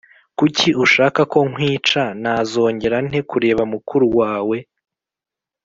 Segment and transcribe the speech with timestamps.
[0.37, 4.57] Kuki ushaka ko nkwica Nazongera nte kureba mukuru wawe